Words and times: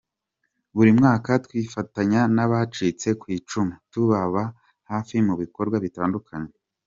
Buri 0.75 0.91
mwaka 0.99 1.31
twifatanya 1.45 2.21
n’abacitse 2.35 3.09
ku 3.19 3.25
icumu 3.37 3.73
tubaba 3.91 4.43
hafi 4.91 5.15
mu 5.27 5.33
bikorwa 5.41 5.77
bitandukanye. 5.85 6.51